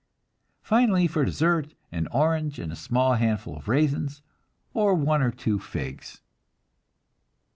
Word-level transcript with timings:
Finally, 0.63 1.05
for 1.05 1.23
dessert, 1.23 1.75
an 1.91 2.07
orange 2.07 2.57
and 2.57 2.71
a 2.71 2.75
small 2.75 3.13
handful 3.13 3.55
of 3.55 3.67
raisins, 3.67 4.23
or 4.73 4.95
one 4.95 5.21
or 5.21 5.29
two 5.29 5.59
figs. 5.59 6.21